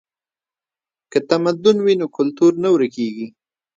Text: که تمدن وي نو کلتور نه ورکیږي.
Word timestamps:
که 1.11 1.19
تمدن 1.29 1.77
وي 1.85 1.93
نو 1.99 2.07
کلتور 2.17 2.51
نه 2.63 2.69
ورکیږي. 2.73 3.27